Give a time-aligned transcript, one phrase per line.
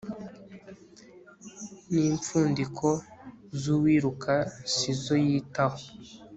[1.93, 2.87] n'impfundiko
[3.59, 4.33] z'uwiruka
[4.75, 5.81] si zo yitaho